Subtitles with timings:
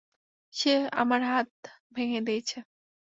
[0.53, 1.49] সে আমার হাত
[1.95, 2.57] ভেঙ্গে দিয়েছে।